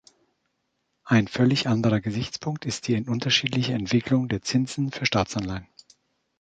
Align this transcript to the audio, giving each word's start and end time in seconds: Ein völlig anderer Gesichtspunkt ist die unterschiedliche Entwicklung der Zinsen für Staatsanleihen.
Ein 1.03 1.27
völlig 1.27 1.67
anderer 1.67 1.99
Gesichtspunkt 2.01 2.65
ist 2.65 2.87
die 2.87 2.99
unterschiedliche 3.03 3.73
Entwicklung 3.73 4.29
der 4.29 4.41
Zinsen 4.41 4.89
für 4.91 5.05
Staatsanleihen. 5.05 5.67